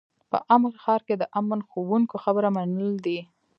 په 0.31 0.37
امن 0.55 0.73
ښار 0.83 1.01
کې 1.07 1.15
د 1.17 1.23
امن 1.39 1.59
خوښوونکو 1.69 2.15
خبره 2.25 2.47
منل 2.55 2.93
دي. 3.05 3.19